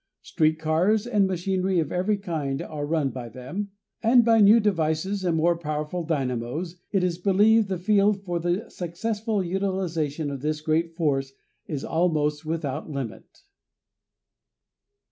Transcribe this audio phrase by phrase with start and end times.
[0.23, 3.69] Street cars and machinery of every kind are run by them,
[4.01, 8.67] and, by new devices and more powerful dynamos, it is believed the field for the
[8.71, 11.33] successful utilization of this great force
[11.67, 13.43] is almost without limit.